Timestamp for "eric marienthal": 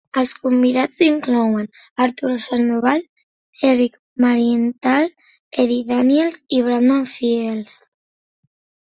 3.71-5.05